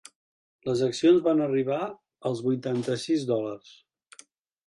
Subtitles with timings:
[0.67, 1.77] Les accions van arribar
[2.31, 3.77] als vuitanta-sis dòlars.